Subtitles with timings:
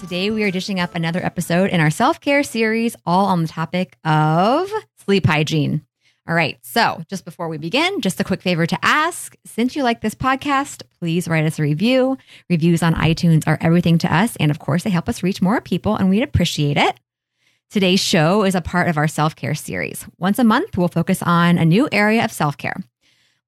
[0.00, 3.48] Today, we are dishing up another episode in our self care series, all on the
[3.48, 4.72] topic of
[5.04, 5.84] sleep hygiene.
[6.26, 6.58] All right.
[6.62, 10.14] So, just before we begin, just a quick favor to ask since you like this
[10.14, 12.16] podcast, please write us a review.
[12.48, 14.36] Reviews on iTunes are everything to us.
[14.36, 16.98] And of course, they help us reach more people, and we'd appreciate it.
[17.68, 20.06] Today's show is a part of our self care series.
[20.18, 22.76] Once a month, we'll focus on a new area of self care.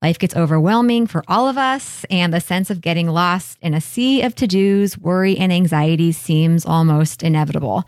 [0.02, 3.80] Life gets overwhelming for all of us, and the sense of getting lost in a
[3.80, 7.85] sea of to dos, worry, and anxiety seems almost inevitable.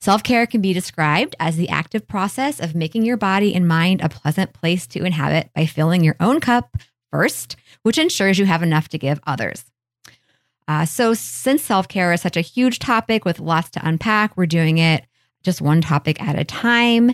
[0.00, 4.00] Self care can be described as the active process of making your body and mind
[4.00, 6.76] a pleasant place to inhabit by filling your own cup
[7.10, 9.64] first, which ensures you have enough to give others.
[10.68, 14.46] Uh, so, since self care is such a huge topic with lots to unpack, we're
[14.46, 15.04] doing it
[15.42, 17.12] just one topic at a time.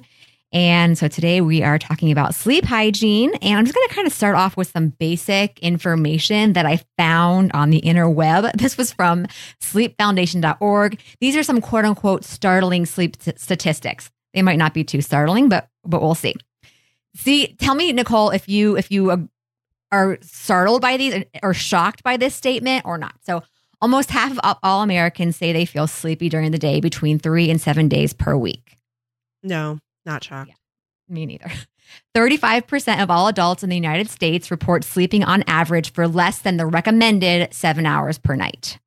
[0.54, 3.34] And so today we are talking about sleep hygiene.
[3.42, 6.80] And I'm just going to kind of start off with some basic information that I
[6.96, 8.52] found on the interweb.
[8.64, 9.26] This was from
[9.60, 11.00] sleepfoundation.org.
[11.20, 14.10] These are some quote unquote startling sleep t- statistics.
[14.32, 16.34] They might not be too startling, but but we'll see.
[17.16, 19.28] See, tell me, Nicole, if you if you
[19.92, 23.14] are startled by these or shocked by this statement or not.
[23.22, 23.42] So
[23.82, 27.60] almost half of all Americans say they feel sleepy during the day between three and
[27.60, 28.78] seven days per week.
[29.42, 30.50] No, not shocked.
[30.50, 31.50] Yeah, me neither.
[32.16, 36.56] 35% of all adults in the United States report sleeping on average for less than
[36.56, 38.78] the recommended seven hours per night.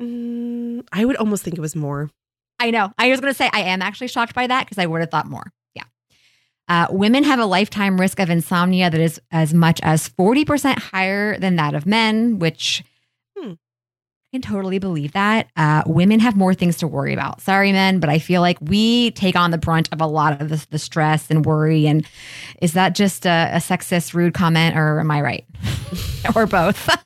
[0.00, 2.10] Mm, I would almost think it was more.
[2.58, 2.92] I know.
[2.98, 5.10] I was going to say I am actually shocked by that because I would have
[5.10, 5.52] thought more.
[5.74, 5.84] Yeah.
[6.68, 11.38] Uh, women have a lifetime risk of insomnia that is as much as 40% higher
[11.38, 12.84] than that of men, which
[14.32, 15.50] can totally believe that.
[15.56, 17.42] Uh, women have more things to worry about.
[17.42, 20.48] Sorry, men, but I feel like we take on the brunt of a lot of
[20.48, 21.86] the, the stress and worry.
[21.86, 22.06] And
[22.62, 25.44] is that just a, a sexist, rude comment, or am I right?
[26.34, 26.86] or both?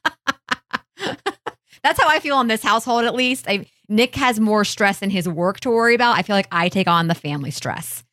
[1.82, 3.46] That's how I feel in this household, at least.
[3.48, 6.16] I, Nick has more stress in his work to worry about.
[6.16, 8.04] I feel like I take on the family stress.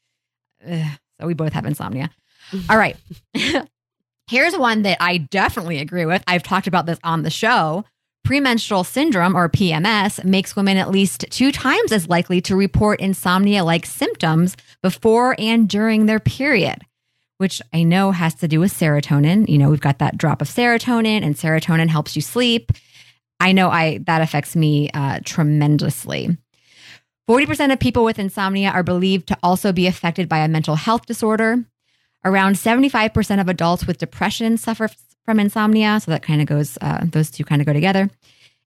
[0.68, 0.86] Ugh,
[1.20, 2.10] so we both have insomnia.
[2.68, 2.98] All right.
[4.28, 6.24] Here's one that I definitely agree with.
[6.28, 7.84] I've talked about this on the show.
[8.24, 13.66] Premenstrual syndrome, or PMS, makes women at least two times as likely to report insomnia
[13.66, 16.78] like symptoms before and during their period,
[17.38, 19.50] which I know has to do with serotonin.
[19.50, 22.72] You know, we've got that drop of serotonin, and serotonin helps you sleep.
[23.42, 26.38] I know I that affects me uh, tremendously.
[27.30, 31.06] 40% of people with insomnia are believed to also be affected by a mental health
[31.06, 31.66] disorder.
[32.26, 34.90] Around 75% of adults with depression suffer
[35.26, 36.00] from insomnia.
[36.00, 38.10] So that kind of goes, uh, those two kind of go together.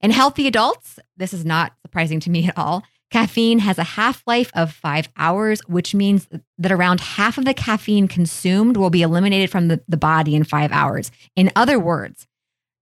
[0.02, 2.84] In healthy adults, this is not surprising to me at all.
[3.10, 7.54] Caffeine has a half life of five hours, which means that around half of the
[7.54, 11.10] caffeine consumed will be eliminated from the, the body in five hours.
[11.36, 12.28] In other words,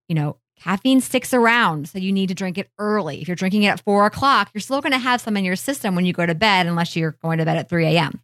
[0.09, 3.22] you know, caffeine sticks around, so you need to drink it early.
[3.22, 5.56] If you're drinking it at four o'clock, you're still going to have some in your
[5.56, 8.19] system when you go to bed, unless you're going to bed at 3 a.m.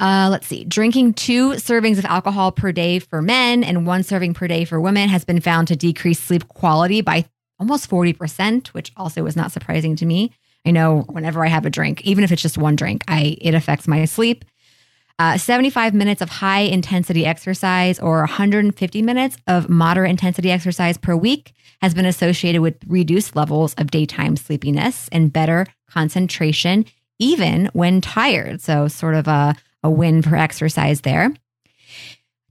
[0.00, 0.64] Uh, let's see.
[0.64, 4.80] Drinking two servings of alcohol per day for men and one serving per day for
[4.80, 7.26] women has been found to decrease sleep quality by
[7.58, 10.32] almost 40%, which also was not surprising to me.
[10.64, 13.54] I know whenever I have a drink, even if it's just one drink, I it
[13.54, 14.46] affects my sleep.
[15.18, 21.14] Uh, 75 minutes of high intensity exercise or 150 minutes of moderate intensity exercise per
[21.14, 26.86] week has been associated with reduced levels of daytime sleepiness and better concentration,
[27.18, 28.62] even when tired.
[28.62, 31.32] So, sort of a, a win for exercise there.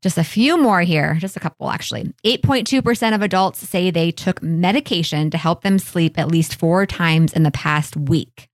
[0.01, 2.13] Just a few more here, just a couple actually.
[2.23, 7.34] 8.2% of adults say they took medication to help them sleep at least four times
[7.34, 8.47] in the past week.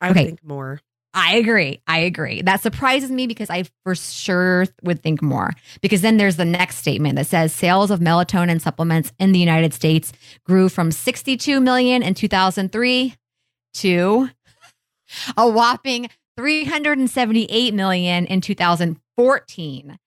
[0.00, 0.24] I okay.
[0.26, 0.80] think more.
[1.14, 1.80] I agree.
[1.86, 2.42] I agree.
[2.42, 5.52] That surprises me because I for sure would think more.
[5.80, 9.72] Because then there's the next statement that says sales of melatonin supplements in the United
[9.72, 10.12] States
[10.44, 13.14] grew from 62 million in 2003
[13.74, 14.28] to
[15.36, 19.98] a whopping 378 million in 2014,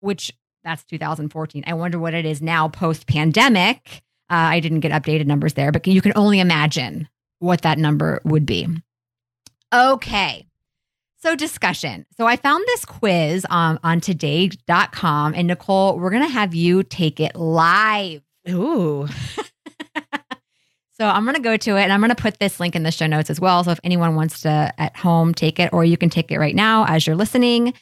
[0.00, 0.32] which
[0.64, 1.64] that's 2014.
[1.66, 4.02] I wonder what it is now post pandemic.
[4.30, 7.08] Uh, I didn't get updated numbers there, but you can only imagine
[7.38, 8.66] what that number would be.
[9.72, 10.46] Okay.
[11.18, 12.06] So, discussion.
[12.16, 15.34] So, I found this quiz um, on today.com.
[15.34, 18.22] And Nicole, we're going to have you take it live.
[18.48, 19.08] Ooh.
[20.96, 22.84] So I'm going to go to it and I'm going to put this link in
[22.84, 23.64] the show notes as well.
[23.64, 26.54] So if anyone wants to at home take it, or you can take it right
[26.54, 27.74] now as you're listening.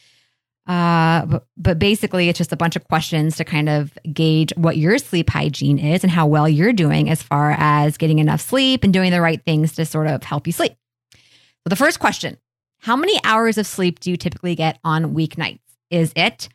[0.67, 4.76] Uh, but, but basically, it's just a bunch of questions to kind of gauge what
[4.76, 8.85] your sleep hygiene is and how well you're doing as far as getting enough sleep
[8.85, 10.73] and doing the right things to sort of help you sleep.
[11.12, 12.38] So the first question
[12.79, 15.61] How many hours of sleep do you typically get on weeknights?
[15.91, 16.49] Is it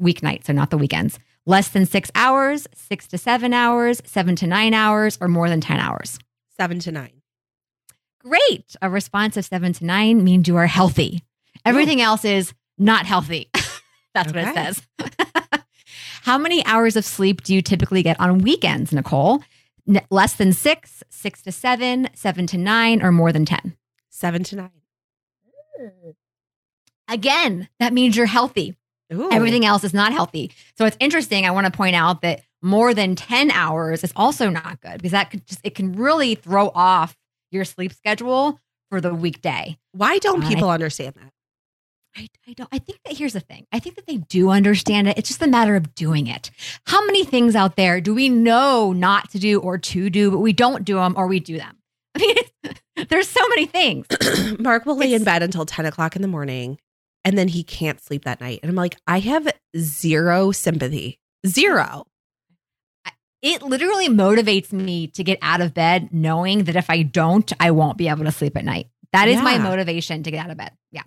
[0.00, 1.18] weeknights, so not the weekends?
[1.48, 5.62] Less than six hours, six to seven hours, seven to nine hours, or more than
[5.62, 6.18] 10 hours?
[6.58, 7.22] Seven to nine.
[8.18, 8.76] Great.
[8.82, 11.24] A response of seven to nine means you are healthy.
[11.64, 13.48] Everything else is not healthy.
[14.14, 14.82] That's what it says.
[16.22, 19.42] How many hours of sleep do you typically get on weekends, Nicole?
[19.88, 23.74] N- less than six, six to seven, seven to nine, or more than 10?
[24.10, 24.70] Seven to nine.
[27.08, 28.76] Again, that means you're healthy.
[29.12, 29.30] Ooh.
[29.32, 30.52] Everything else is not healthy.
[30.76, 31.46] So it's interesting.
[31.46, 35.12] I want to point out that more than 10 hours is also not good because
[35.12, 37.16] that could just, it can really throw off
[37.50, 38.60] your sleep schedule
[38.90, 39.78] for the weekday.
[39.92, 41.32] Why don't I- people understand that?
[42.16, 43.66] I, I don't I think that here's the thing.
[43.70, 45.18] I think that they do understand it.
[45.18, 46.50] It's just a matter of doing it.
[46.86, 50.38] How many things out there do we know not to do or to do, but
[50.38, 51.76] we don't do them or we do them?
[52.16, 54.06] I mean, there's so many things.
[54.58, 56.78] Mark will lay in bed until 10 o'clock in the morning
[57.24, 58.60] and then he can't sleep that night.
[58.62, 61.20] And I'm like, I have zero sympathy.
[61.46, 62.06] Zero.
[63.40, 67.70] It literally motivates me to get out of bed knowing that if I don't, I
[67.70, 68.88] won't be able to sleep at night.
[69.12, 70.72] That is my motivation to get out of bed.
[70.90, 71.02] Yeah.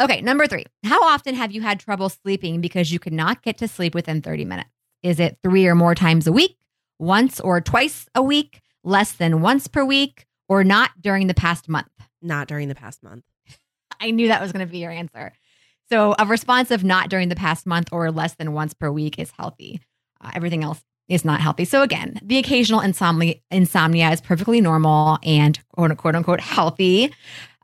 [0.00, 0.64] Okay, number three.
[0.84, 4.22] How often have you had trouble sleeping because you could not get to sleep within
[4.22, 4.70] 30 minutes?
[5.02, 6.56] Is it three or more times a week,
[6.98, 11.68] once or twice a week, less than once per week, or not during the past
[11.68, 11.86] month?
[12.22, 13.24] Not during the past month.
[14.00, 15.32] I knew that was going to be your answer.
[15.88, 19.18] So, a response of not during the past month or less than once per week
[19.18, 19.80] is healthy.
[20.20, 21.64] Uh, everything else is not healthy.
[21.64, 27.12] So, again, the occasional insomnia, insomnia is perfectly normal and quote, quote unquote healthy.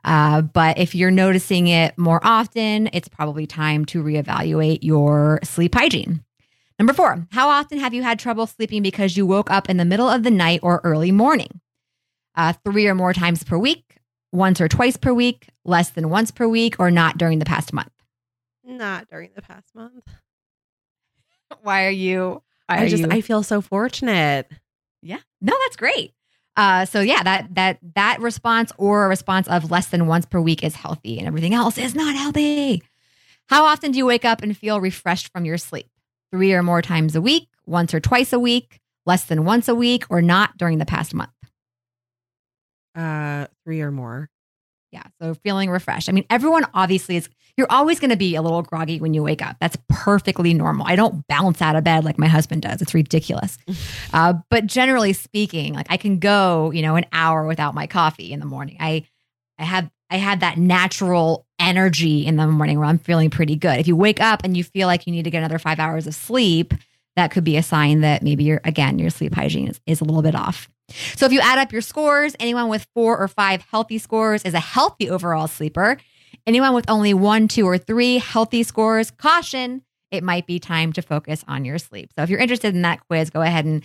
[0.05, 5.75] Uh, but if you're noticing it more often, it's probably time to reevaluate your sleep
[5.75, 6.23] hygiene.
[6.79, 9.85] Number four, how often have you had trouble sleeping because you woke up in the
[9.85, 11.61] middle of the night or early morning?
[12.35, 13.97] Uh, three or more times per week,
[14.33, 17.71] once or twice per week, less than once per week, or not during the past
[17.71, 17.91] month.
[18.65, 20.03] Not during the past month.
[21.61, 22.41] Why are you?
[22.67, 24.49] Why I are just, you- I feel so fortunate.
[25.01, 26.13] yeah, no, that's great.
[26.55, 30.39] Uh, so yeah, that that that response or a response of less than once per
[30.39, 32.83] week is healthy, and everything else is not healthy.
[33.47, 35.89] How often do you wake up and feel refreshed from your sleep?
[36.31, 39.75] Three or more times a week, once or twice a week, less than once a
[39.75, 41.31] week, or not during the past month.
[42.95, 44.29] Uh, three or more.
[44.93, 45.03] Yeah.
[45.19, 46.07] So feeling refreshed.
[46.07, 47.27] I mean, everyone obviously is,
[47.57, 49.57] you're always going to be a little groggy when you wake up.
[49.59, 50.85] That's perfectly normal.
[50.87, 52.79] I don't bounce out of bed like my husband does.
[52.79, 53.57] It's ridiculous.
[54.13, 58.31] uh, but generally speaking, like I can go, you know, an hour without my coffee
[58.31, 58.77] in the morning.
[58.79, 59.05] I,
[59.57, 63.79] I have, I have that natural energy in the morning where I'm feeling pretty good.
[63.79, 66.05] If you wake up and you feel like you need to get another five hours
[66.05, 66.73] of sleep,
[67.15, 70.03] that could be a sign that maybe you're, again, your sleep hygiene is, is a
[70.03, 70.69] little bit off.
[70.89, 74.53] So if you add up your scores, anyone with four or five healthy scores is
[74.53, 75.97] a healthy overall sleeper.
[76.45, 79.81] Anyone with only one, two, or three healthy scores, caution,
[80.11, 82.11] it might be time to focus on your sleep.
[82.15, 83.83] So if you're interested in that quiz, go ahead and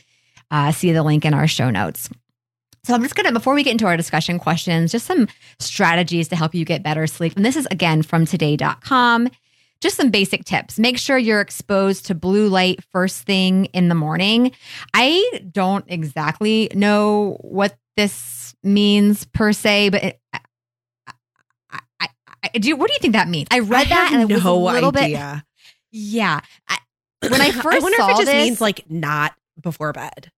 [0.51, 2.11] uh, see the link in our show notes.
[2.85, 6.29] So I'm just going to, before we get into our discussion questions, just some strategies
[6.29, 7.35] to help you get better sleep.
[7.37, 9.29] And this is again from today.com.
[9.81, 10.79] Just some basic tips.
[10.79, 14.53] Make sure you're exposed to blue light first thing in the morning.
[14.93, 20.41] I don't exactly know what this means per se, but it, I,
[22.01, 22.09] I,
[22.55, 22.75] I, do.
[22.77, 23.49] What do you think that means?
[23.53, 25.05] I read I that and it was a no little bit.
[25.05, 25.45] idea.
[25.93, 26.41] Yeah.
[26.69, 26.79] I,
[27.29, 30.31] when I first I wonder if it just this, means like not before bed.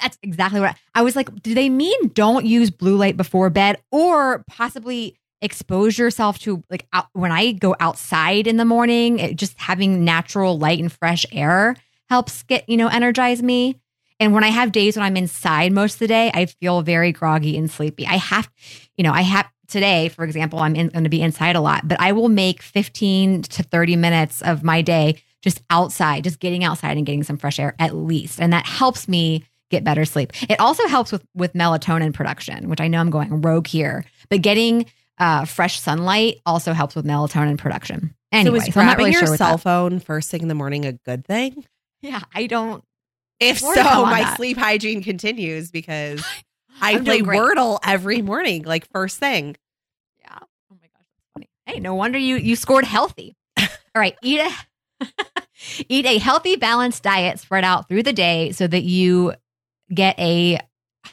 [0.00, 1.32] that's exactly what I was like.
[1.42, 6.86] Do they mean don't use blue light before bed, or possibly expose yourself to like
[6.92, 9.18] out, when I go outside in the morning?
[9.18, 11.76] It, just having natural light and fresh air
[12.10, 13.80] helps get you know energize me.
[14.20, 17.12] And when I have days when I'm inside most of the day, I feel very
[17.12, 18.06] groggy and sleepy.
[18.06, 18.50] I have,
[18.96, 22.00] you know, I have today, for example, I'm going to be inside a lot, but
[22.00, 26.96] I will make 15 to 30 minutes of my day just outside, just getting outside
[26.96, 28.40] and getting some fresh air at least.
[28.40, 30.32] And that helps me get better sleep.
[30.48, 34.42] It also helps with with melatonin production, which I know I'm going rogue here, but
[34.42, 34.86] getting
[35.18, 38.14] uh, fresh sunlight also helps with melatonin production.
[38.32, 40.54] Anyway, so is so I'm not really your sure cell phone first thing in the
[40.54, 41.64] morning a good thing?
[42.02, 42.84] Yeah, I don't.
[43.40, 44.36] If so, my that.
[44.36, 46.24] sleep hygiene continues because
[46.80, 47.38] I play great.
[47.38, 49.56] Wordle every morning, like first thing.
[50.20, 50.38] Yeah.
[50.40, 51.48] Oh my gosh, that's funny.
[51.66, 53.36] Hey, no wonder you you scored healthy.
[53.58, 54.50] All right, eat a
[55.88, 59.34] eat a healthy, balanced diet spread out through the day so that you
[59.92, 60.58] get a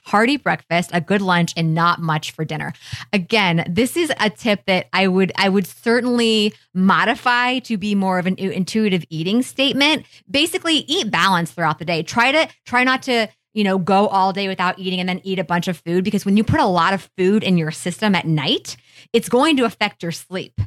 [0.05, 2.73] hearty breakfast, a good lunch, and not much for dinner.
[3.11, 8.19] Again, this is a tip that I would I would certainly modify to be more
[8.19, 10.05] of an intuitive eating statement.
[10.29, 12.03] Basically, eat balance throughout the day.
[12.03, 15.39] Try to try not to you know, go all day without eating and then eat
[15.39, 18.15] a bunch of food because when you put a lot of food in your system
[18.15, 18.75] at night,
[19.13, 20.59] it's going to affect your sleep.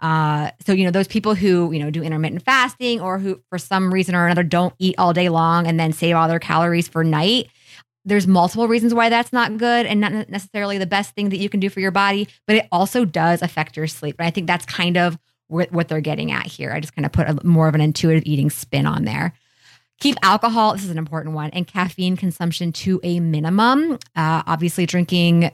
[0.00, 3.58] Uh, so you know those people who you know do intermittent fasting or who for
[3.58, 6.88] some reason or another don't eat all day long and then save all their calories
[6.88, 7.48] for night.
[8.10, 11.48] There's multiple reasons why that's not good and not necessarily the best thing that you
[11.48, 14.16] can do for your body, but it also does affect your sleep.
[14.18, 16.72] And I think that's kind of what they're getting at here.
[16.72, 19.32] I just kind of put a, more of an intuitive eating spin on there.
[20.00, 23.92] Keep alcohol, this is an important one, and caffeine consumption to a minimum.
[24.16, 25.52] Uh, obviously, drinking,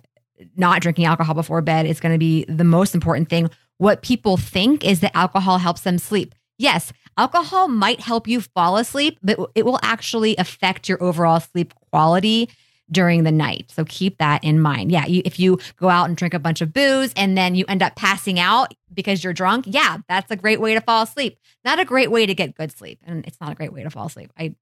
[0.56, 4.38] not drinking alcohol before bed is going to be the most important thing what people
[4.38, 6.34] think is that alcohol helps them sleep.
[6.58, 11.74] Yes, alcohol might help you fall asleep, but it will actually affect your overall sleep
[11.96, 12.50] quality
[12.90, 13.72] during the night.
[13.74, 14.92] So keep that in mind.
[14.92, 17.64] Yeah, you, if you go out and drink a bunch of booze and then you
[17.68, 21.38] end up passing out because you're drunk, yeah, that's a great way to fall asleep.
[21.64, 23.00] Not a great way to get good sleep.
[23.06, 24.30] And it's not a great way to fall asleep.
[24.38, 24.54] I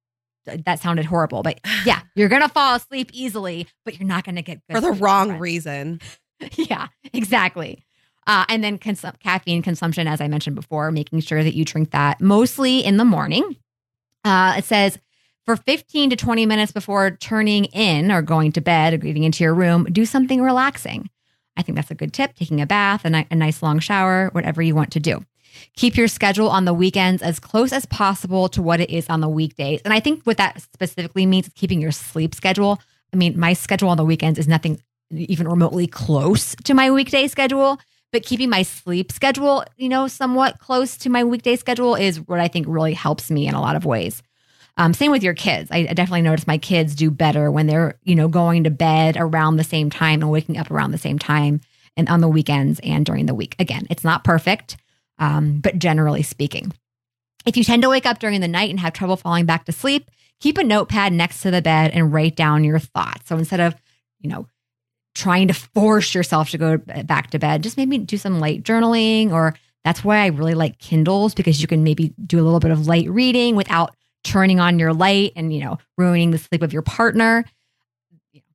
[0.46, 4.36] that sounded horrible, but yeah, you're going to fall asleep easily, but you're not going
[4.36, 6.00] to get good for the wrong reason.
[6.52, 7.84] yeah, exactly.
[8.26, 11.90] Uh, and then cons- caffeine consumption, as I mentioned before, making sure that you drink
[11.90, 13.56] that mostly in the morning.
[14.24, 14.98] Uh, it says
[15.44, 19.44] for 15 to 20 minutes before turning in or going to bed or getting into
[19.44, 21.10] your room, do something relaxing.
[21.56, 22.34] I think that's a good tip.
[22.34, 25.24] Taking a bath, a, a nice long shower, whatever you want to do.
[25.76, 29.20] Keep your schedule on the weekends as close as possible to what it is on
[29.20, 29.80] the weekdays.
[29.84, 32.80] And I think what that specifically means is keeping your sleep schedule.
[33.12, 34.82] I mean, my schedule on the weekends is nothing
[35.12, 37.78] even remotely close to my weekday schedule
[38.14, 42.38] but keeping my sleep schedule, you know, somewhat close to my weekday schedule is what
[42.38, 44.22] I think really helps me in a lot of ways.
[44.76, 45.71] Um, same with your kids.
[45.71, 49.16] I, I definitely notice my kids do better when they're, you know, going to bed
[49.19, 51.61] around the same time and waking up around the same time
[51.97, 53.54] and on the weekends and during the week.
[53.59, 54.76] Again, it's not perfect,
[55.19, 56.73] um, but generally speaking.
[57.47, 59.73] If you tend to wake up during the night and have trouble falling back to
[59.73, 63.28] sleep, keep a notepad next to the bed and write down your thoughts.
[63.28, 63.76] So instead of,
[64.19, 64.49] you know,
[65.14, 67.62] trying to force yourself to go back to bed.
[67.62, 69.54] Just maybe do some light journaling, or
[69.85, 72.87] that's why I really like Kindles because you can maybe do a little bit of
[72.87, 76.83] light reading without turning on your light and you know ruining the sleep of your
[76.83, 77.45] partner.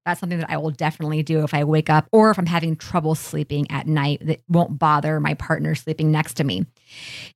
[0.05, 2.75] That's something that I will definitely do if I wake up or if I'm having
[2.75, 6.65] trouble sleeping at night that won't bother my partner sleeping next to me.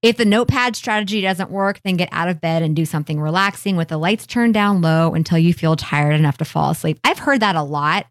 [0.01, 3.75] If the notepad strategy doesn't work, then get out of bed and do something relaxing
[3.75, 6.99] with the lights turned down low until you feel tired enough to fall asleep.
[7.03, 8.07] I've heard that a lot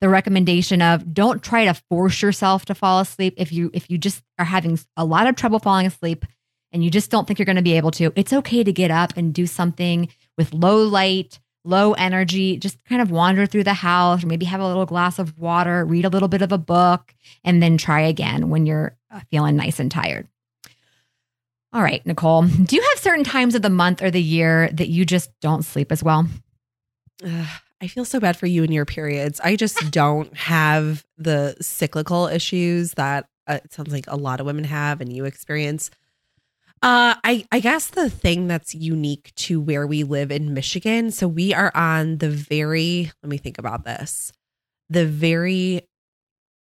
[0.00, 3.98] the recommendation of don't try to force yourself to fall asleep if you if you
[3.98, 6.24] just are having a lot of trouble falling asleep
[6.72, 8.90] and you just don't think you're going to be able to it's okay to get
[8.90, 13.74] up and do something with low light low energy just kind of wander through the
[13.74, 16.58] house or maybe have a little glass of water read a little bit of a
[16.58, 20.28] book and then try again when you're uh, feeling nice and tired
[21.72, 24.88] all right nicole do you have certain times of the month or the year that
[24.88, 26.26] you just don't sleep as well
[27.80, 29.40] I feel so bad for you and your periods.
[29.40, 34.46] I just don't have the cyclical issues that uh, it sounds like a lot of
[34.46, 35.90] women have and you experience.
[36.82, 41.26] Uh, I I guess the thing that's unique to where we live in Michigan, so
[41.26, 44.32] we are on the very let me think about this,
[44.90, 45.88] the very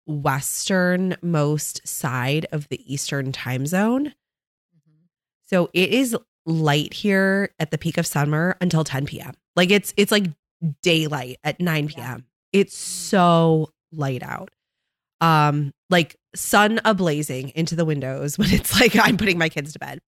[0.05, 4.07] westernmost side of the Eastern time zone.
[4.07, 5.05] Mm-hmm.
[5.47, 9.33] So it is light here at the peak of summer until 10 p.m.
[9.55, 10.25] Like it's it's like
[10.81, 12.25] daylight at 9 p.m.
[12.53, 12.59] Yeah.
[12.61, 14.49] It's so light out.
[15.19, 19.79] Um, like sun ablazing into the windows when it's like I'm putting my kids to
[19.79, 19.99] bed.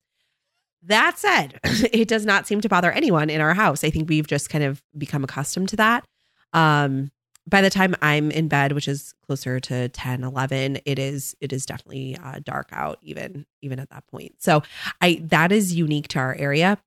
[0.83, 3.83] That said, it does not seem to bother anyone in our house.
[3.83, 6.05] I think we've just kind of become accustomed to that.
[6.53, 7.11] Um,
[7.47, 11.51] by the time I'm in bed, which is closer to 10, 11, it is it
[11.51, 14.35] is definitely uh, dark out even even at that point.
[14.39, 14.63] So
[15.01, 16.77] I that is unique to our area.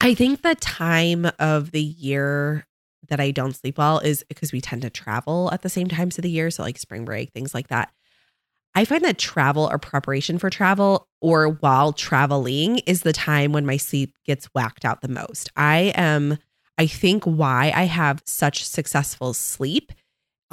[0.00, 2.66] I think the time of the year
[3.08, 6.18] that I don't sleep well is because we tend to travel at the same times
[6.18, 6.50] of the year.
[6.50, 7.92] So, like spring break, things like that.
[8.78, 13.66] I find that travel or preparation for travel or while traveling is the time when
[13.66, 15.50] my sleep gets whacked out the most.
[15.56, 16.38] I am,
[16.78, 19.90] I think, why I have such successful sleep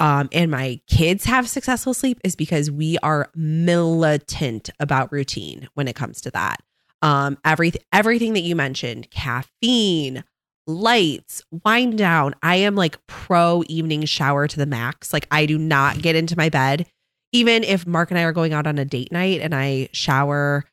[0.00, 5.86] um, and my kids have successful sleep is because we are militant about routine when
[5.86, 6.60] it comes to that.
[7.02, 10.24] Um, everything, everything that you mentioned, caffeine,
[10.66, 12.34] lights, wind down.
[12.42, 15.12] I am like pro evening shower to the max.
[15.12, 16.86] Like I do not get into my bed.
[17.32, 20.64] Even if Mark and I are going out on a date night and I shower,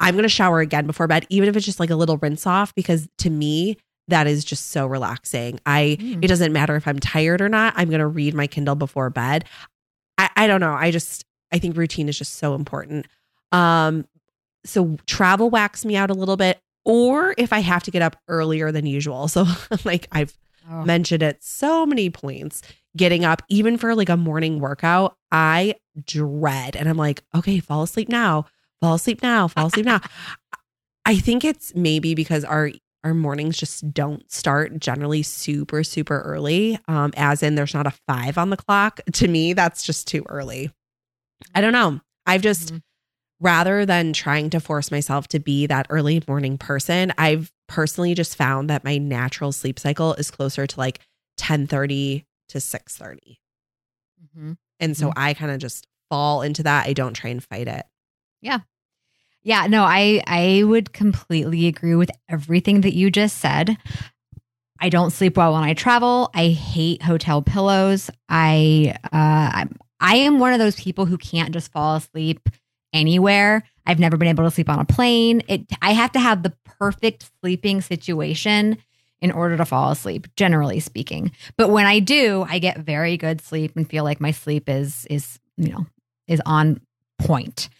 [0.00, 2.46] I'm going to shower again before bed, even if it's just like a little rinse
[2.46, 3.76] off, because to me,
[4.08, 5.60] that is just so relaxing.
[5.64, 6.24] I Mm.
[6.24, 7.72] it doesn't matter if I'm tired or not.
[7.76, 9.44] I'm gonna read my Kindle before bed.
[10.18, 10.72] I, I don't know.
[10.74, 13.06] I just I think routine is just so important.
[13.52, 14.06] Um,
[14.64, 18.16] so travel whacks me out a little bit, or if I have to get up
[18.28, 19.28] earlier than usual.
[19.28, 19.46] So
[19.84, 20.36] like I've
[20.70, 20.84] Oh.
[20.84, 22.62] mentioned at so many points,
[22.96, 27.82] getting up even for like a morning workout, I dread, and I'm like, okay, fall
[27.82, 28.46] asleep now,
[28.80, 30.00] fall asleep now, fall asleep now.
[31.06, 32.70] I think it's maybe because our
[33.04, 37.92] our mornings just don't start generally super super early um as in there's not a
[38.06, 40.70] 5 on the clock to me that's just too early
[41.56, 42.82] i don't know i've just Mhm.
[43.40, 48.36] rather than trying to force myself to be that early morning person i've personally just
[48.36, 51.00] found that my natural sleep cycle is closer to like
[51.38, 53.38] 10:30 to 6:30
[54.36, 54.56] Mhm.
[54.80, 57.84] and so i kind of just fall into that i don't try and fight it
[58.40, 58.60] yeah
[59.44, 63.76] Yeah, no, I I would completely agree with everything that you just said.
[64.78, 66.30] I don't sleep well when I travel.
[66.32, 68.08] I hate hotel pillows.
[68.28, 72.48] I uh I'm- I am one of those people who can't just fall asleep
[72.92, 73.64] anywhere.
[73.86, 75.42] I've never been able to sleep on a plane.
[75.48, 78.78] It I have to have the perfect sleeping situation
[79.22, 81.30] in order to fall asleep, generally speaking.
[81.56, 85.06] But when I do, I get very good sleep and feel like my sleep is
[85.08, 85.86] is, you know,
[86.26, 86.82] is on
[87.18, 87.70] point.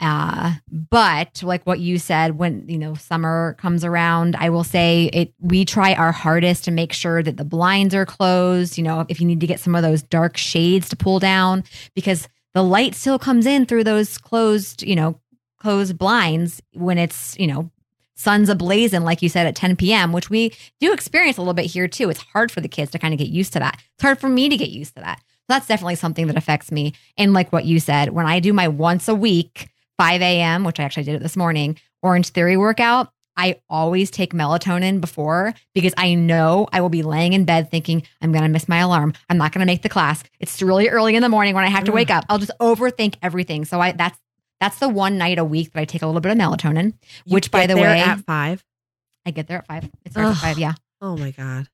[0.00, 5.08] Uh, but like what you said, when you know summer comes around, I will say
[5.12, 5.32] it.
[5.38, 8.76] We try our hardest to make sure that the blinds are closed.
[8.76, 11.62] You know, if you need to get some of those dark shades to pull down,
[11.94, 15.20] because the light still comes in through those closed, you know,
[15.60, 17.70] closed blinds when it's you know
[18.22, 21.66] sun's ablazing, like you said at 10 p.m., which we do experience a little bit
[21.66, 22.08] here too.
[22.08, 23.82] It's hard for the kids to kind of get used to that.
[23.94, 25.18] It's hard for me to get used to that.
[25.18, 26.94] So that's definitely something that affects me.
[27.18, 30.78] And like what you said, when I do my once a week 5 a.m., which
[30.78, 36.14] I actually did it this morning, Orangetheory workout, I always take melatonin before because I
[36.14, 39.14] know I will be laying in bed thinking, I'm going to miss my alarm.
[39.28, 40.22] I'm not going to make the class.
[40.38, 41.94] It's really early in the morning when I have to mm.
[41.94, 42.24] wake up.
[42.28, 43.64] I'll just overthink everything.
[43.64, 44.18] So I that's
[44.62, 46.94] that's the one night a week that I take a little bit of melatonin,
[47.24, 48.64] You which by the there way, at 5
[49.26, 49.84] I get there at five.
[50.04, 50.36] It starts Ugh.
[50.36, 50.74] at five, yeah.
[51.00, 51.66] oh my god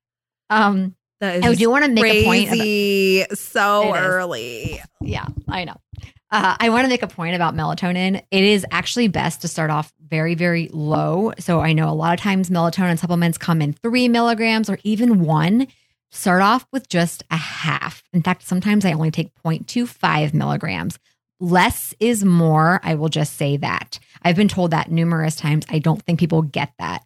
[0.49, 2.49] Um, that is I do want to make a point.
[2.49, 4.05] About, so It is.
[4.07, 5.77] early yeah, I know.
[6.31, 8.23] Uh, I want to make a point about melatonin.
[8.31, 11.33] It is actually best to start off very, very low.
[11.39, 15.21] So I know a lot of times melatonin supplements come in three milligrams or even
[15.25, 15.67] one.
[16.11, 18.03] Start off with just a half.
[18.13, 20.99] In fact, sometimes I only take 0.25 milligrams.
[21.41, 22.81] Less is more.
[22.83, 23.99] I will just say that.
[24.23, 25.65] I've been told that numerous times.
[25.69, 27.05] I don't think people get that.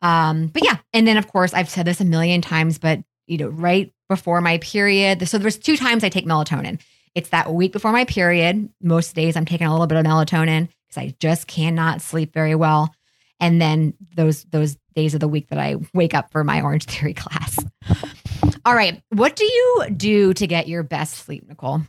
[0.00, 3.38] Um, but yeah, and then of course I've said this a million times, but you
[3.38, 5.26] know, right before my period.
[5.28, 6.80] So there's two times I take melatonin.
[7.14, 8.68] It's that week before my period.
[8.82, 12.54] Most days I'm taking a little bit of melatonin because I just cannot sleep very
[12.54, 12.94] well.
[13.38, 17.16] And then those those days of the week that I wake up for my Orangetheory
[17.16, 17.58] class.
[18.64, 21.82] All right, what do you do to get your best sleep, Nicole?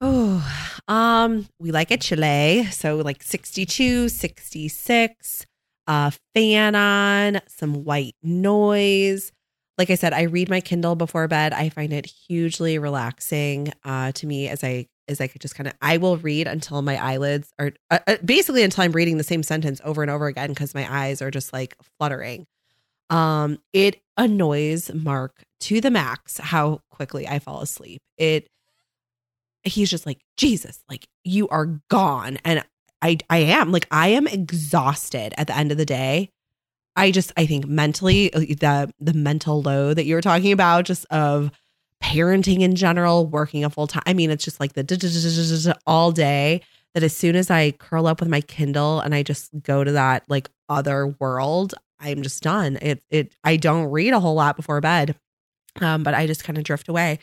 [0.00, 0.46] Oh,
[0.88, 2.66] um, we like a chile.
[2.66, 5.46] So like 62, 66,
[5.86, 9.32] uh, fan on, some white noise.
[9.78, 11.52] Like I said, I read my Kindle before bed.
[11.52, 15.66] I find it hugely relaxing uh, to me as I as I could just kind
[15.66, 19.24] of I will read until my eyelids are uh, uh, basically until I'm reading the
[19.24, 22.46] same sentence over and over again because my eyes are just like fluttering.
[23.08, 28.00] Um, it annoys Mark to the max how quickly I fall asleep.
[28.18, 28.48] It
[29.62, 32.38] he's just like jesus like you are gone.
[32.44, 32.64] And
[33.02, 36.30] i i am like i am exhausted at the end of the day.
[36.96, 40.84] I just i think mentally uh, the the mental load that you were talking about
[40.84, 41.50] just of
[42.02, 46.62] parenting in general working a full time i mean it's just like the all day
[46.94, 49.92] that as soon as i curl up with my kindle and i just go to
[49.92, 52.78] that like other world i'm just done.
[52.80, 55.14] It it i don't read a whole lot before bed
[55.80, 57.18] um but i just kind of drift away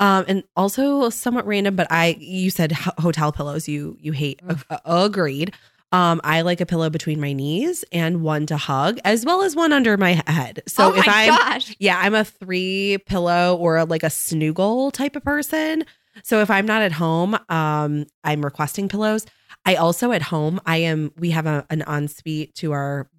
[0.00, 4.40] um, and also somewhat random, but I you said ho- hotel pillows you you hate.
[4.48, 4.64] Ugh.
[4.68, 5.54] Uh, agreed.
[5.92, 9.56] Um, I like a pillow between my knees and one to hug, as well as
[9.56, 10.62] one under my head.
[10.68, 11.76] So oh if my I'm gosh.
[11.78, 15.84] yeah, I'm a three pillow or like a snuggle type of person.
[16.22, 19.26] So if I'm not at home, um, I'm requesting pillows.
[19.64, 21.12] I also at home, I am.
[21.18, 23.10] We have a, an ensuite to our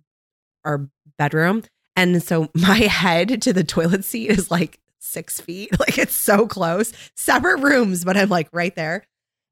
[0.66, 1.64] our bedroom,
[1.96, 5.70] and so my head to the toilet seat is like six feet.
[5.80, 6.94] Like it's so close.
[7.16, 9.04] Separate rooms, but I'm like right there.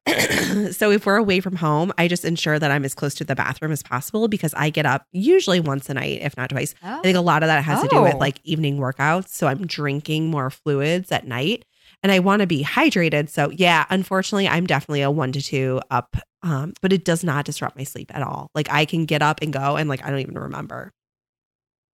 [0.71, 3.35] so if we're away from home, I just ensure that I'm as close to the
[3.35, 6.73] bathroom as possible because I get up usually once a night, if not twice.
[6.81, 8.17] I think a lot of that has to do with Oh.
[8.17, 9.29] like evening workouts.
[9.29, 11.65] So I'm drinking more fluids at night
[12.01, 13.29] and I want to be hydrated.
[13.29, 17.45] So yeah, unfortunately, I'm definitely a one to two up, um, but it does not
[17.45, 18.49] disrupt my sleep at all.
[18.55, 20.91] Like I can get up and go and like I don't even remember.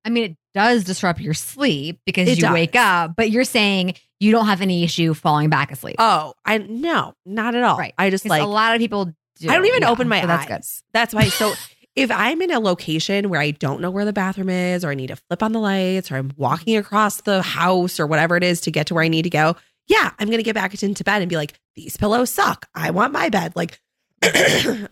[0.06, 2.54] I mean, it does disrupt your sleep because It you does.
[2.54, 5.96] wake up, but you're saying you don't have any issue falling back asleep.
[6.00, 7.78] Oh, I no, not at all.
[7.78, 7.94] Right.
[7.98, 9.06] I just like a lot of people
[9.40, 9.50] do.
[9.50, 10.46] I don't even Yeah, open my so eyes.
[10.48, 10.88] That's good.
[10.94, 11.30] That's why.
[11.30, 11.54] So
[11.96, 14.96] if I'm in a location where I don't know where the bathroom is, or I
[14.96, 18.44] need to flip on the lights, or I'm walking across the house, or whatever it
[18.44, 19.56] is to get to where I need to go,
[19.88, 22.68] yeah, I'm gonna get back into bed and be like, these pillows suck.
[22.76, 23.54] I want my bed.
[23.56, 23.80] Like,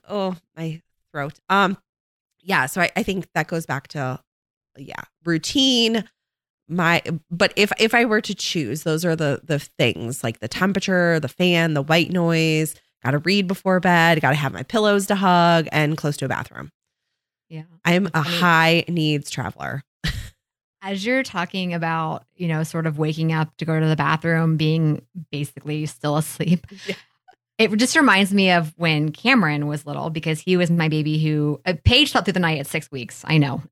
[0.09, 1.39] oh, my throat.
[1.49, 1.77] Um,
[2.39, 2.65] yeah.
[2.65, 4.19] So I, I think that goes back to
[4.77, 6.03] yeah, routine.
[6.69, 10.47] My but if if I were to choose, those are the the things like the
[10.47, 12.75] temperature, the fan, the white noise.
[13.03, 14.21] Got to read before bed.
[14.21, 16.71] Got to have my pillows to hug and close to a bathroom.
[17.49, 17.63] Yeah.
[17.83, 19.83] I'm a high needs traveler.
[20.81, 24.57] As you're talking about, you know, sort of waking up to go to the bathroom,
[24.57, 26.95] being basically still asleep, Yeah.
[27.57, 31.61] it just reminds me of when Cameron was little because he was my baby who,
[31.65, 33.23] uh, Paige slept through the night at six weeks.
[33.25, 33.63] I know.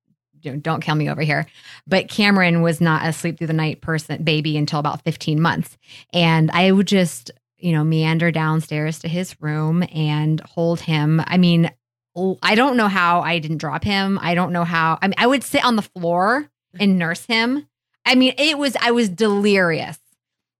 [0.41, 1.45] Don't kill me over here.
[1.87, 5.77] But Cameron was not a sleep through the night person, baby until about 15 months.
[6.13, 11.21] And I would just, you know, meander downstairs to his room and hold him.
[11.25, 11.71] I mean,
[12.41, 14.19] I don't know how I didn't drop him.
[14.21, 14.99] I don't know how.
[15.01, 16.49] I mean, I would sit on the floor
[16.79, 17.67] and nurse him.
[18.05, 19.97] I mean, it was, I was delirious.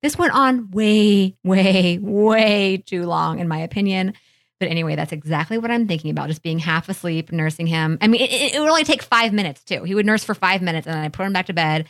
[0.02, 4.14] This went on way, way, way too long, in my opinion.
[4.62, 7.98] But anyway, that's exactly what I'm thinking about just being half asleep, nursing him.
[8.00, 9.84] I mean, it, it- would only take five minutes, too.
[9.84, 11.88] He would nurse for five minutes and then I put him back to bed.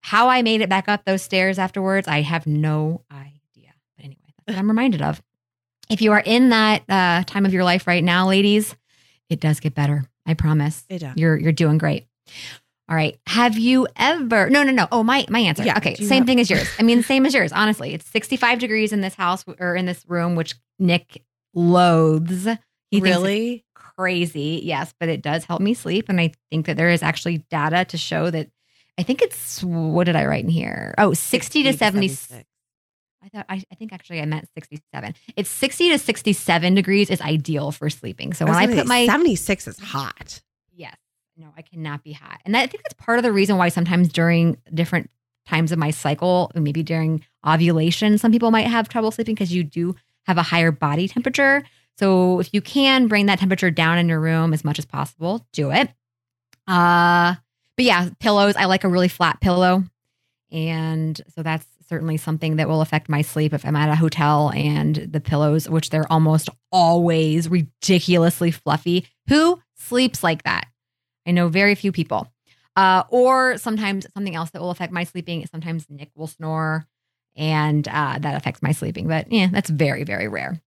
[0.00, 3.72] How I made it back up those stairs afterwards, I have no idea.
[3.96, 5.22] But anyway, that's what I'm reminded of.
[5.88, 8.74] If you are in that uh, time of your life right now, ladies,
[9.28, 10.04] it does get better.
[10.26, 10.84] I promise.
[10.88, 11.16] It does.
[11.16, 12.06] You're you're doing great.
[12.88, 13.16] All right.
[13.28, 14.50] Have you ever?
[14.50, 14.88] No, no, no.
[14.90, 15.62] Oh, my my answer.
[15.62, 16.68] Yeah, Okay, same have- thing as yours.
[16.78, 17.52] I mean, same as yours.
[17.52, 21.22] Honestly, it's 65 degrees in this house or in this room, which Nick
[21.54, 22.48] loathes.
[22.90, 23.64] He really?
[24.00, 24.60] crazy.
[24.64, 27.84] Yes, but it does help me sleep, and I think that there is actually data
[27.86, 28.48] to show that.
[28.98, 30.94] I think it's what did I write in here?
[30.98, 32.08] Oh, 60, to 70.
[32.08, 32.46] 76.
[33.22, 35.14] I thought I, I think actually I meant 67.
[35.36, 38.32] It's 60 to 67 degrees is ideal for sleeping.
[38.32, 40.40] So I when was I put my 76 is hot.
[40.74, 40.96] Yes.
[41.36, 42.40] No, I cannot be hot.
[42.44, 45.10] And that, I think that's part of the reason why sometimes during different
[45.46, 49.64] times of my cycle, maybe during ovulation, some people might have trouble sleeping because you
[49.64, 49.94] do
[50.26, 51.62] have a higher body temperature.
[51.98, 55.46] So if you can bring that temperature down in your room as much as possible,
[55.52, 55.90] do it.
[56.66, 57.34] Uh
[57.76, 58.56] but yeah, pillows.
[58.56, 59.84] I like a really flat pillow.
[60.52, 64.52] And so that's certainly something that will affect my sleep if I'm at a hotel
[64.54, 69.06] and the pillows, which they're almost always ridiculously fluffy.
[69.28, 70.66] Who sleeps like that?
[71.26, 72.32] I know very few people.
[72.76, 75.44] Uh, or sometimes something else that will affect my sleeping.
[75.46, 76.86] Sometimes Nick will snore
[77.36, 79.08] and uh, that affects my sleeping.
[79.08, 80.60] But yeah, that's very, very rare.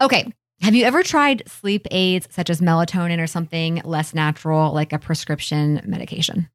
[0.00, 0.32] Okay.
[0.62, 4.98] Have you ever tried sleep aids such as melatonin or something less natural, like a
[4.98, 6.50] prescription medication?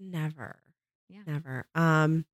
[0.00, 0.56] Never.
[1.08, 1.20] Yeah.
[1.26, 1.66] Never.
[1.74, 2.24] Um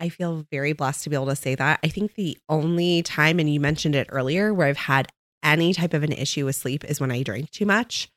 [0.00, 1.78] I feel very blessed to be able to say that.
[1.84, 5.08] I think the only time and you mentioned it earlier where I've had
[5.42, 8.10] any type of an issue with sleep is when I drink too much.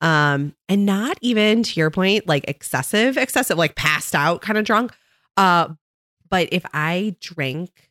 [0.00, 4.64] Um and not even to your point like excessive excessive like passed out kind of
[4.64, 4.92] drunk.
[5.36, 5.68] Uh
[6.28, 7.90] but if I drink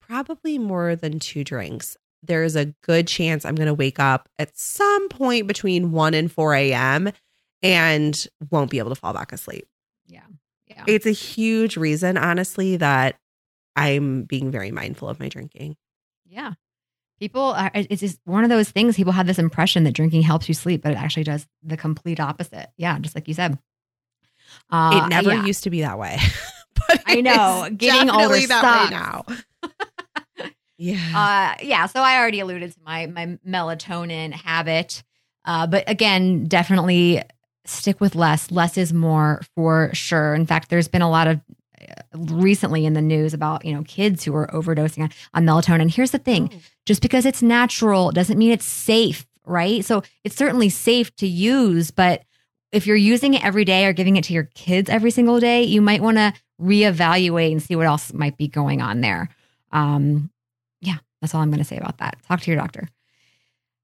[0.00, 4.56] probably more than 2 drinks, there's a good chance I'm going to wake up at
[4.56, 7.12] some point between 1 and 4 a.m.
[7.62, 9.66] and won't be able to fall back asleep.
[10.06, 10.26] Yeah.
[10.66, 10.84] Yeah.
[10.86, 13.18] It's a huge reason, honestly, that
[13.76, 15.76] I'm being very mindful of my drinking.
[16.26, 16.54] Yeah.
[17.18, 18.96] People are, it's just one of those things.
[18.96, 22.20] People have this impression that drinking helps you sleep, but it actually does the complete
[22.20, 22.70] opposite.
[22.76, 22.98] Yeah.
[22.98, 23.58] Just like you said.
[24.70, 25.44] Uh, it never yeah.
[25.44, 26.18] used to be that way.
[26.88, 27.68] but I know.
[27.76, 29.24] Getting older that way now.
[30.78, 31.56] yeah.
[31.58, 31.86] Uh, yeah.
[31.86, 35.02] So I already alluded to my my melatonin habit,
[35.44, 37.22] uh, but again, definitely
[37.66, 38.50] stick with less.
[38.50, 40.34] Less is more for sure.
[40.34, 41.40] In fact, there's been a lot of
[41.80, 45.92] uh, recently in the news about you know kids who are overdosing on, on melatonin.
[45.92, 49.84] Here's the thing: just because it's natural doesn't mean it's safe, right?
[49.84, 52.24] So it's certainly safe to use, but
[52.72, 55.64] if you're using it every day or giving it to your kids every single day,
[55.64, 59.28] you might want to reevaluate and see what else might be going on there.
[59.72, 60.30] Um,
[60.80, 62.16] yeah, that's all I'm going to say about that.
[62.26, 62.88] Talk to your doctor.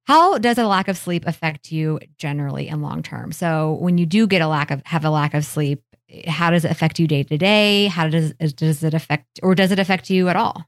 [0.07, 3.33] How does a lack of sleep affect you generally and long term?
[3.33, 5.83] So when you do get a lack of have a lack of sleep,
[6.29, 7.87] how does it affect you day to day?
[7.87, 10.65] How does does it affect or does it affect you at all?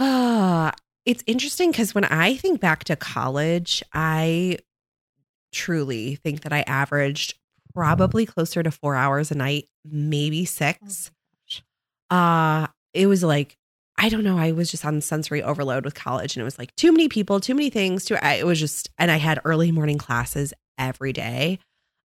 [0.00, 0.72] Ah,
[1.06, 4.58] it's interesting because when I think back to college, I
[5.52, 7.34] truly think that I averaged
[7.74, 11.10] probably closer to four hours a night, maybe six.
[12.10, 13.56] Uh, it was like,
[13.98, 14.38] I don't know.
[14.38, 17.40] I was just on sensory overload with college and it was like too many people,
[17.40, 18.04] too many things.
[18.04, 21.58] Too, I, it was just, and I had early morning classes every day.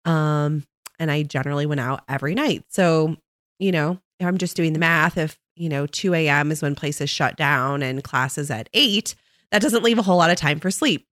[0.05, 0.65] Um,
[0.99, 2.65] and I generally went out every night.
[2.69, 3.17] So,
[3.59, 5.19] you know, I'm just doing the math.
[5.19, 6.53] If, you know, 2 a.m.
[6.53, 9.15] is when places shut down and classes at 8,
[9.51, 11.07] that doesn't leave a whole lot of time for sleep.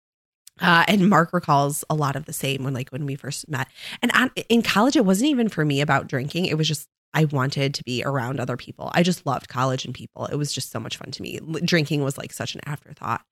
[0.61, 3.69] Uh, and Mark recalls a lot of the same when, like, when we first met.
[4.03, 6.47] And in college, it wasn't even for me about drinking.
[6.47, 8.91] It was just I wanted to be around other people.
[8.93, 10.27] I just loved college and people.
[10.27, 11.39] It was just so much fun to me.
[11.65, 13.23] Drinking was like such an afterthought.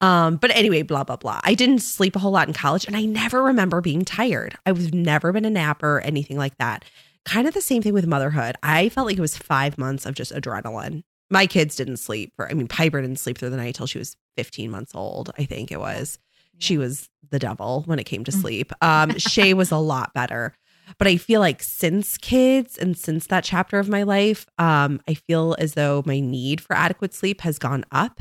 [0.00, 1.40] Um, but anyway, blah, blah, blah.
[1.42, 4.56] I didn't sleep a whole lot in college and I never remember being tired.
[4.66, 6.84] I was never been a napper, anything like that.
[7.24, 8.56] Kind of the same thing with motherhood.
[8.62, 11.02] I felt like it was five months of just adrenaline.
[11.30, 14.16] My kids didn't sleep I mean, Piper didn't sleep through the night till she was
[14.36, 16.18] 15 months old, I think it was.
[16.58, 18.72] She was the devil when it came to sleep.
[18.80, 20.54] Um, Shay was a lot better.
[20.98, 25.14] But I feel like since kids and since that chapter of my life, um, I
[25.14, 28.20] feel as though my need for adequate sleep has gone up.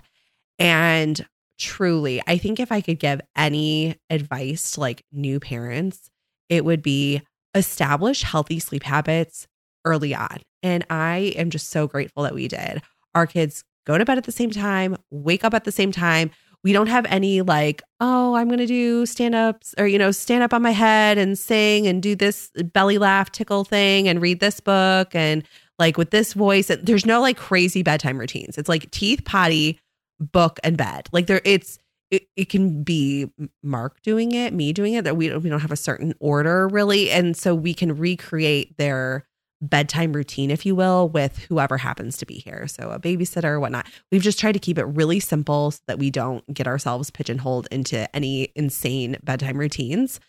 [0.58, 1.26] And
[1.60, 6.10] truly, I think if I could give any advice to like new parents,
[6.50, 7.22] it would be
[7.54, 9.48] establish healthy sleep habits
[9.86, 10.40] early on.
[10.64, 12.82] And I am just so grateful that we did.
[13.16, 16.32] Our kids go to bed at the same time, wake up at the same time.
[16.64, 20.12] We don't have any like, oh, I'm going to do stand ups or, you know,
[20.12, 24.22] stand up on my head and sing and do this belly laugh tickle thing and
[24.22, 25.44] read this book and
[25.80, 26.70] like with this voice.
[26.84, 28.60] There's no like crazy bedtime routines.
[28.60, 29.80] It's like teeth, potty,
[30.20, 31.10] book, and bed.
[31.12, 31.80] Like there, it's,
[32.12, 33.32] it, it can be
[33.64, 37.10] Mark doing it, me doing it, that we, we don't have a certain order really.
[37.10, 39.26] And so we can recreate their
[39.62, 42.68] bedtime routine, if you will, with whoever happens to be here.
[42.68, 43.88] So a babysitter whatnot.
[44.12, 47.68] We've just tried to keep it really simple so that we don't get ourselves pigeonholed
[47.72, 50.20] into any insane bedtime routines.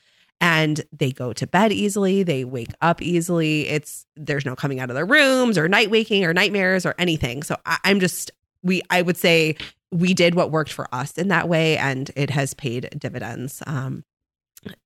[0.40, 3.68] And they go to bed easily, they wake up easily.
[3.68, 7.42] It's there's no coming out of their rooms or night waking or nightmares or anything.
[7.45, 9.57] So I, I'm just we I would say
[9.92, 14.05] we did what worked for us in that way, and it has paid dividends um,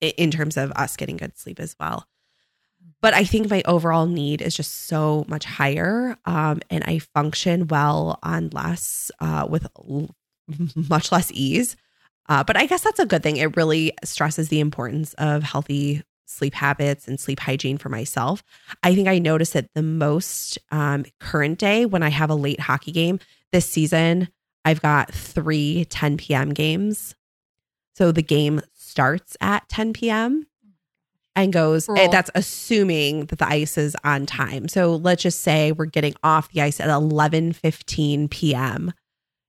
[0.00, 2.06] in terms of us getting good sleep as well
[3.02, 6.16] but I think my overall need is just so much higher.
[6.24, 10.14] Um, and I function well on less, uh, with l-
[10.88, 11.76] much less ease.
[12.28, 13.36] Uh, but I guess that's a good thing.
[13.36, 18.42] It really stresses the importance of healthy sleep habits and sleep hygiene for myself.
[18.82, 22.58] I think I notice it the most um, current day when I have a late
[22.58, 23.20] hockey game.
[23.52, 24.28] This season,
[24.64, 26.50] I've got three 10 p.m.
[26.52, 27.14] games.
[27.94, 30.46] So the game starts at 10 p.m
[31.36, 34.68] and goes eh, that's assuming that the ice is on time.
[34.68, 38.92] So let's just say we're getting off the ice at 11 15 p.m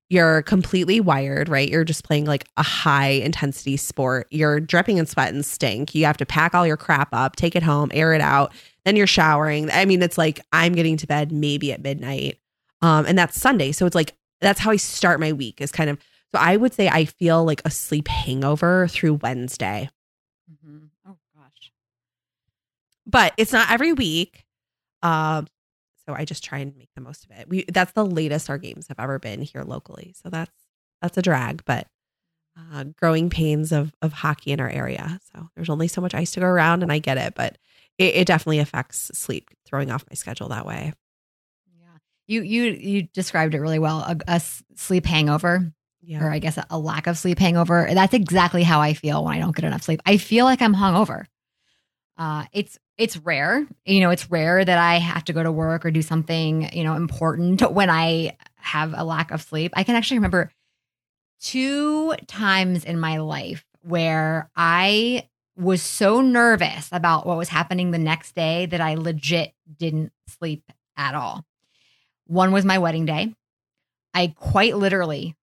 [0.10, 1.68] you're completely wired right?
[1.68, 4.28] You're just playing like a high intensity sport.
[4.32, 5.94] You're dripping in sweat and stink.
[5.94, 8.54] You have to pack all your crap up take it home air it out.
[8.86, 9.70] Then you're showering.
[9.72, 12.38] I mean it's like i'm getting to bed maybe at midnight.
[12.82, 13.72] Um and that's sunday.
[13.72, 15.98] So it's like that's how i start my week is kind of
[16.34, 19.90] so i would say i feel like a sleep hangover through wednesday
[20.52, 20.86] mm-hmm.
[21.08, 21.72] oh gosh
[23.08, 24.46] but it's not every week.
[25.02, 25.48] Um,
[26.06, 27.50] so I just try and make the most of it.
[27.50, 30.14] We that's the latest our games have ever been here locally.
[30.22, 30.52] So that's
[31.02, 31.88] that's a drag, but
[32.58, 35.20] uh, growing pains of of hockey in our area.
[35.34, 37.58] So there's only so much ice to go around, and I get it, but
[37.98, 40.94] it, it definitely affects sleep, throwing off my schedule that way.
[41.80, 44.00] Yeah, you you you described it really well.
[44.00, 44.42] A, a
[44.76, 45.72] sleep hangover.
[46.02, 46.24] Yeah.
[46.24, 47.90] Or I guess a, a lack of sleep hangover.
[47.94, 50.00] That's exactly how I feel when I don't get enough sleep.
[50.06, 51.26] I feel like I'm hungover.
[52.18, 53.68] Uh, it's it's rare.
[53.86, 56.84] You know, it's rare that I have to go to work or do something, you
[56.84, 59.72] know, important when I have a lack of sleep.
[59.76, 60.52] I can actually remember
[61.40, 67.98] two times in my life where I was so nervous about what was happening the
[67.98, 70.64] next day that I legit didn't sleep
[70.96, 71.46] at all.
[72.26, 73.34] One was my wedding day.
[74.14, 75.36] I quite literally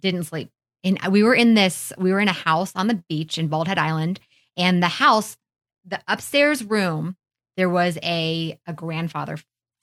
[0.00, 0.50] didn't sleep.
[0.84, 3.68] And we were in this, we were in a house on the beach in Bald
[3.68, 4.20] Head Island,
[4.56, 5.36] and the house
[5.84, 7.16] the upstairs room,
[7.56, 9.38] there was a a grandfather,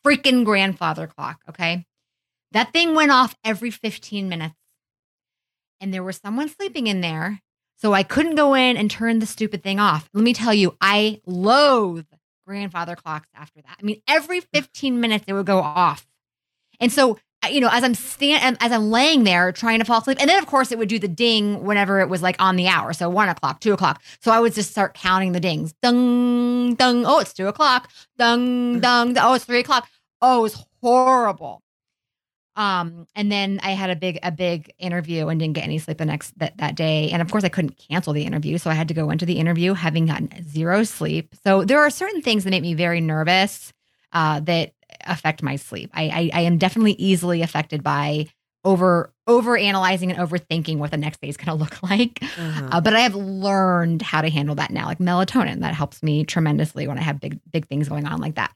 [0.05, 1.41] freaking grandfather clock.
[1.49, 1.85] Okay.
[2.51, 4.55] That thing went off every 15 minutes.
[5.79, 7.41] And there was someone sleeping in there.
[7.77, 10.09] So I couldn't go in and turn the stupid thing off.
[10.13, 12.07] Let me tell you, I loathe
[12.45, 13.77] grandfather clocks after that.
[13.79, 16.05] I mean, every 15 minutes it would go off.
[16.79, 20.17] And so you know, as I'm stand as I'm laying there trying to fall asleep,
[20.19, 22.67] and then of course it would do the ding whenever it was like on the
[22.67, 24.01] hour, so one o'clock, two o'clock.
[24.19, 27.05] So I would just start counting the dings, dung, dung.
[27.05, 29.17] Oh, it's two o'clock, dung, dung.
[29.17, 29.87] Oh, it's three o'clock.
[30.21, 31.61] Oh, it was horrible.
[32.57, 35.97] Um, and then I had a big a big interview and didn't get any sleep
[35.97, 38.73] the next that that day, and of course I couldn't cancel the interview, so I
[38.73, 41.33] had to go into the interview having gotten zero sleep.
[41.45, 43.71] So there are certain things that make me very nervous
[44.11, 44.73] uh, that
[45.05, 45.89] affect my sleep.
[45.93, 48.27] I, I, I am definitely easily affected by
[48.65, 52.19] over over analyzing and overthinking what the next day is going to look like.
[52.21, 52.69] Uh-huh.
[52.71, 55.61] Uh, but I have learned how to handle that now, like melatonin.
[55.61, 58.53] That helps me tremendously when I have big big things going on like that.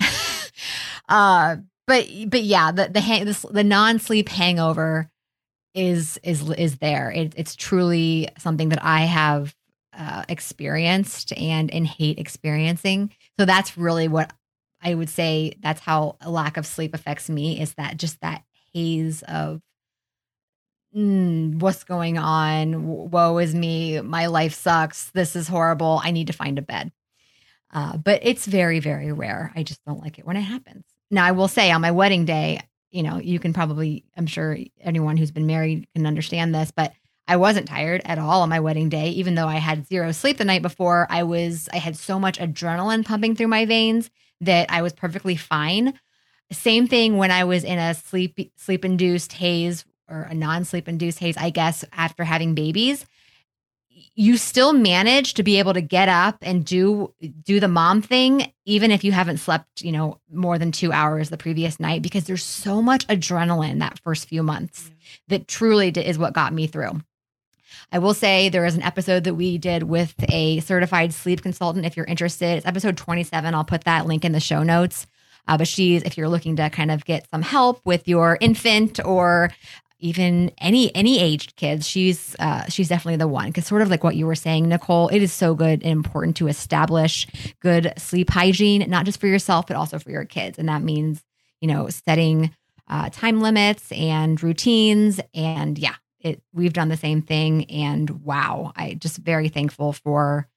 [1.08, 1.56] uh,
[1.86, 5.10] but but yeah, the the hang, this, the non sleep hangover
[5.74, 7.10] is is is there.
[7.10, 9.54] It, it's truly something that I have
[9.96, 13.10] uh, experienced and and hate experiencing.
[13.38, 14.32] So that's really what
[14.82, 15.54] I would say.
[15.60, 17.60] That's how a lack of sleep affects me.
[17.60, 18.42] Is that just that
[18.72, 19.60] haze of
[20.96, 23.10] mm, what's going on?
[23.10, 24.00] Woe is me.
[24.00, 25.10] My life sucks.
[25.10, 26.00] This is horrible.
[26.02, 26.92] I need to find a bed.
[27.72, 29.52] Uh, but it's very, very rare.
[29.56, 30.84] I just don't like it when it happens.
[31.10, 34.58] Now, I will say on my wedding day, you know, you can probably, I'm sure
[34.80, 36.92] anyone who's been married can understand this, but
[37.26, 40.36] I wasn't tired at all on my wedding day, even though I had zero sleep
[40.36, 41.06] the night before.
[41.08, 44.10] I was, I had so much adrenaline pumping through my veins
[44.42, 45.94] that I was perfectly fine.
[46.50, 50.88] Same thing when I was in a sleep sleep induced haze or a non sleep
[50.88, 53.06] induced haze, I guess, after having babies.
[54.14, 58.52] You still manage to be able to get up and do do the mom thing,
[58.66, 62.24] even if you haven't slept, you know, more than two hours the previous night, because
[62.24, 64.90] there's so much adrenaline that first few months
[65.28, 67.00] that truly is what got me through.
[67.92, 71.84] I will say there is an episode that we did with a certified sleep consultant.
[71.84, 73.54] If you're interested, it's episode 27.
[73.54, 75.06] I'll put that link in the show notes.
[75.46, 79.04] Uh, but she's, if you're looking to kind of get some help with your infant
[79.04, 79.50] or
[79.98, 83.48] even any any aged kids, she's uh, she's definitely the one.
[83.48, 86.36] Because sort of like what you were saying, Nicole, it is so good and important
[86.38, 87.26] to establish
[87.60, 91.22] good sleep hygiene, not just for yourself but also for your kids, and that means
[91.60, 92.54] you know setting
[92.88, 95.20] uh, time limits and routines.
[95.34, 97.64] And yeah, it we've done the same thing.
[97.70, 100.48] And wow, I just very thankful for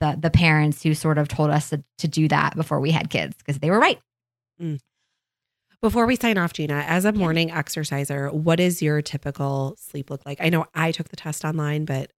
[0.00, 3.10] the the parents who sort of told us to, to do that before we had
[3.10, 4.00] kids because they were right.
[4.60, 4.80] Mm.
[5.80, 10.24] Before we sign off, Gina, as a morning exerciser, what does your typical sleep look
[10.24, 10.38] like?
[10.40, 12.12] I know I took the test online, but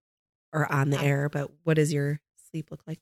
[0.53, 1.03] or on the Yeah.
[1.03, 2.99] air, but what does your sleep look like?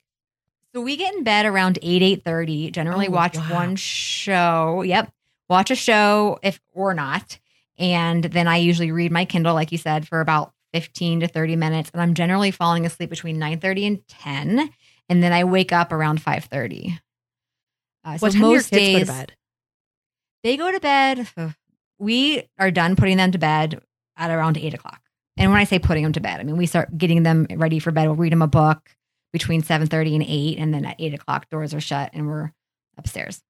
[0.74, 2.70] So we get in bed around eight eight thirty.
[2.70, 3.52] Generally, Oh, watch wow.
[3.54, 4.82] one show.
[4.82, 5.12] Yep,
[5.50, 7.38] watch a show if or not,
[7.78, 11.56] and then I usually read my Kindle, like you said, for about fifteen to thirty
[11.56, 14.70] minutes, and I'm generally falling asleep between nine thirty and ten,
[15.08, 16.98] and then I wake up around five thirty.
[18.04, 19.32] Uh, so what time do your kids days go to bed?
[20.42, 21.28] they go to bed.
[21.98, 23.80] We are done putting them to bed
[24.16, 25.00] at around eight o'clock.
[25.36, 27.78] And when I say putting them to bed, I mean we start getting them ready
[27.78, 28.06] for bed.
[28.06, 28.90] We'll read them a book
[29.32, 32.52] between seven thirty and eight, and then at eight o'clock, doors are shut and we're
[32.98, 33.42] upstairs.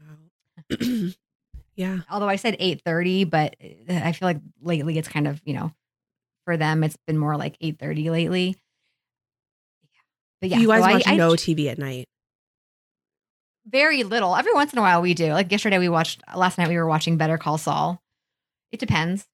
[0.00, 1.08] Wow.
[1.78, 2.00] yeah.
[2.10, 5.54] Although I said eight thirty, but uh, I feel like lately it's kind of you
[5.54, 5.72] know
[6.44, 8.56] for them it's been more like eight thirty lately.
[10.40, 12.06] But yeah, you guys so watch I no TV at night.
[13.64, 14.34] very little.
[14.34, 15.32] Every once in a while we do.
[15.32, 18.02] Like yesterday we watched last night we were watching Better Call Saul.
[18.72, 19.26] It depends.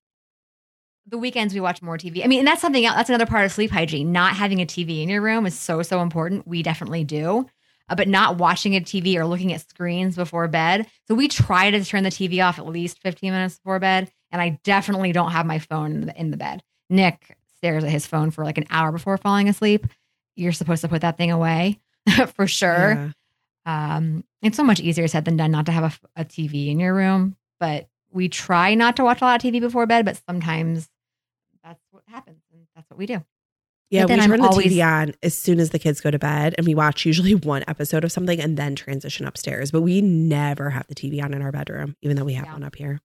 [1.07, 2.25] The weekends we watch more TV.
[2.25, 2.97] I mean, and that's something else.
[2.97, 4.13] That's another part of sleep hygiene.
[4.13, 6.47] Not having a TV in your room is so so important.
[6.47, 7.47] We definitely do.
[7.89, 10.87] Uh, but not watching a TV or looking at screens before bed.
[11.07, 14.11] So we try to turn the TV off at least 15 minutes before bed.
[14.31, 16.63] And I definitely don't have my phone in the, in the bed.
[16.89, 19.87] Nick stares at his phone for like an hour before falling asleep.
[20.35, 21.81] You're supposed to put that thing away
[22.35, 23.13] for sure.
[23.67, 23.97] Yeah.
[23.97, 26.81] Um, it's so much easier said than done not to have a, a TV in
[26.81, 30.21] your room, but we try not to watch a lot of TV before bed, but
[30.29, 30.89] sometimes
[31.63, 33.25] that's what happens and that's what we do.
[33.91, 36.19] Yeah, we I'm turn the always- TV on as soon as the kids go to
[36.19, 39.71] bed, and we watch usually one episode of something and then transition upstairs.
[39.71, 42.53] But we never have the TV on in our bedroom, even though we have Yeah.
[42.55, 43.01] one up here.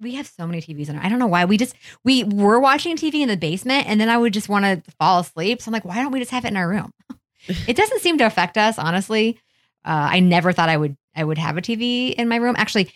[0.00, 1.44] We have so many TVs in our I don't know why.
[1.44, 1.74] We just
[2.04, 5.20] we were watching TV in the basement and then I would just want to fall
[5.20, 5.60] asleep.
[5.60, 6.90] So I'm like, why don't we just have it in our room?
[7.68, 9.38] it doesn't seem to affect us, honestly.
[9.84, 12.54] Uh, I never thought I would I would have a TV in my room.
[12.56, 12.90] Actually,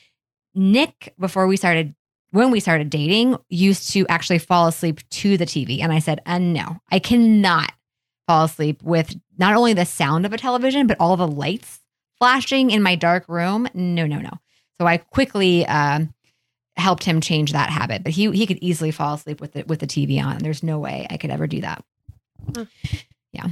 [0.54, 1.94] Nick, before we started
[2.34, 5.80] when we started dating, used to actually fall asleep to the TV.
[5.80, 7.70] And I said, uh, no, I cannot
[8.26, 11.78] fall asleep with not only the sound of a television, but all the lights
[12.18, 13.68] flashing in my dark room.
[13.72, 14.30] No, no, no.
[14.80, 16.12] So I quickly um,
[16.76, 18.02] helped him change that habit.
[18.02, 20.38] But he he could easily fall asleep with it with the TV on.
[20.38, 21.84] There's no way I could ever do that.
[23.32, 23.46] Yeah.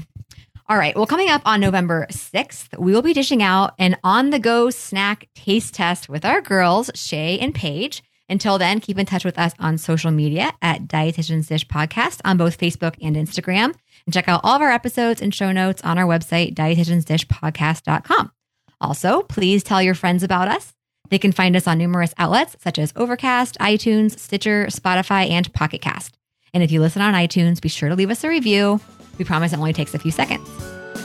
[0.68, 0.96] All right.
[0.96, 4.70] Well, coming up on November 6th, we will be dishing out an on the go
[4.70, 8.02] snack taste test with our girls, Shay and Paige.
[8.32, 12.38] Until then, keep in touch with us on social media at Dietitians Dish Podcast on
[12.38, 13.74] both Facebook and Instagram.
[14.06, 18.32] And check out all of our episodes and show notes on our website, dietitiansdishpodcast.com.
[18.80, 20.72] Also, please tell your friends about us.
[21.10, 25.82] They can find us on numerous outlets such as Overcast, iTunes, Stitcher, Spotify, and Pocket
[25.82, 26.16] Cast.
[26.54, 28.80] And if you listen on iTunes, be sure to leave us a review.
[29.18, 30.48] We promise it only takes a few seconds.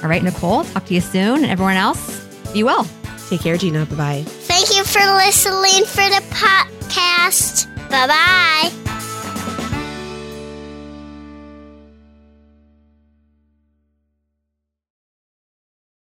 [0.01, 1.43] All right, Nicole, talk to you soon.
[1.43, 2.87] And everyone else, be well.
[3.27, 3.85] Take care, Gina.
[3.85, 4.23] Bye bye.
[4.25, 7.67] Thank you for listening for the pot podcast.
[7.89, 8.96] Bye bye.